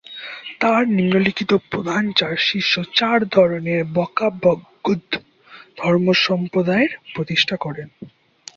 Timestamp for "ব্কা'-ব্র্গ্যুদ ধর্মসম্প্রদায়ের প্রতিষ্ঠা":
3.95-7.55